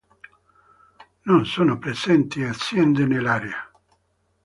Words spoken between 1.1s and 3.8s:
Non sono presenti aziende nell'area.